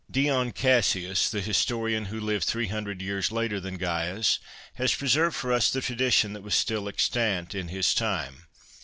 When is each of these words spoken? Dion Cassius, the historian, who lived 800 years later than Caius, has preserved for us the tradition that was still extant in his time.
Dion 0.09 0.51
Cassius, 0.51 1.29
the 1.29 1.41
historian, 1.41 2.05
who 2.05 2.19
lived 2.19 2.51
800 2.57 3.03
years 3.03 3.31
later 3.31 3.59
than 3.59 3.77
Caius, 3.77 4.39
has 4.73 4.95
preserved 4.95 5.35
for 5.35 5.53
us 5.53 5.69
the 5.69 5.79
tradition 5.81 6.33
that 6.33 6.41
was 6.41 6.55
still 6.55 6.89
extant 6.89 7.53
in 7.53 7.67
his 7.67 7.93
time. 7.93 8.47